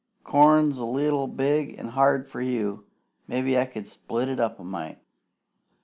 Corn's 0.23 0.79
a 0.79 0.83
leetle 0.83 1.27
big 1.27 1.77
an' 1.77 1.89
hard 1.89 2.27
for 2.27 2.41
you. 2.41 2.85
Mebby 3.27 3.55
I 3.55 3.65
can 3.67 3.85
split 3.85 4.29
it 4.29 4.39
up 4.39 4.59
a 4.59 4.63
mite." 4.63 4.97